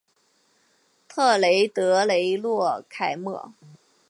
[1.07, 3.53] 特雷德雷洛凯莫。